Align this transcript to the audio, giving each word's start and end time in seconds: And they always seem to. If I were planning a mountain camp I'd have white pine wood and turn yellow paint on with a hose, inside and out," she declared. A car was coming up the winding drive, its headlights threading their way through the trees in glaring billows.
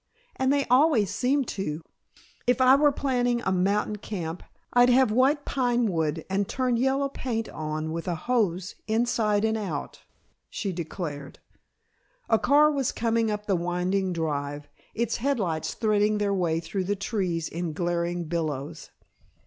And 0.35 0.51
they 0.51 0.65
always 0.65 1.11
seem 1.13 1.45
to. 1.45 1.83
If 2.47 2.59
I 2.59 2.73
were 2.75 2.91
planning 2.91 3.41
a 3.43 3.51
mountain 3.51 3.97
camp 3.97 4.41
I'd 4.73 4.89
have 4.89 5.11
white 5.11 5.45
pine 5.45 5.85
wood 5.91 6.25
and 6.27 6.47
turn 6.49 6.75
yellow 6.75 7.07
paint 7.07 7.47
on 7.49 7.91
with 7.91 8.07
a 8.07 8.15
hose, 8.15 8.73
inside 8.87 9.45
and 9.45 9.55
out," 9.55 10.01
she 10.49 10.73
declared. 10.73 11.37
A 12.29 12.39
car 12.39 12.71
was 12.71 12.91
coming 12.91 13.29
up 13.29 13.45
the 13.45 13.55
winding 13.55 14.11
drive, 14.11 14.67
its 14.95 15.17
headlights 15.17 15.75
threading 15.75 16.17
their 16.17 16.33
way 16.33 16.59
through 16.59 16.85
the 16.85 16.95
trees 16.95 17.47
in 17.47 17.71
glaring 17.71 18.23
billows. 18.23 18.89